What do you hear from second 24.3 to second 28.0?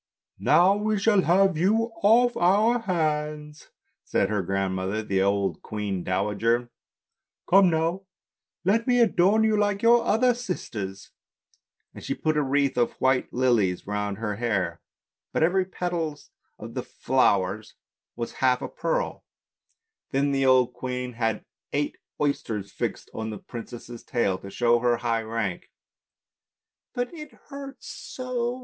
to show her high rank." But it hurts